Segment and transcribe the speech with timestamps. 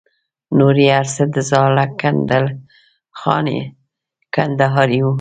[0.57, 2.45] نور یې هر څه د زاړه کندل
[3.19, 3.59] خاني
[4.35, 5.09] کندهاري وو.